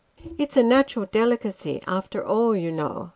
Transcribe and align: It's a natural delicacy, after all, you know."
It's 0.39 0.57
a 0.57 0.63
natural 0.63 1.05
delicacy, 1.05 1.79
after 1.85 2.25
all, 2.25 2.55
you 2.55 2.71
know." 2.71 3.09